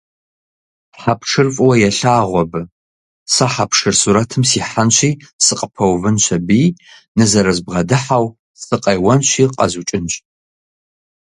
[1.01, 2.69] Хьэпшыр фӏыуэ елъагъу абыи,
[3.33, 5.11] сэ хьэпшыр сурэтым сихьэнщи,
[5.43, 6.75] сыкъыпэувынщ аби,
[7.17, 8.25] нызэрызбгъэдыхьэу
[8.65, 10.13] сыкъеуэнщи къэзукӏынщ!